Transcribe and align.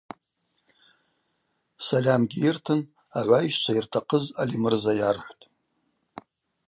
Сальамгьи 1.85 2.39
йыртын 2.43 2.81
агӏвайщчва 3.17 3.71
йыртахъыз 3.75 4.25
Алимырза 4.41 4.93
йархӏвтӏ. 4.99 5.43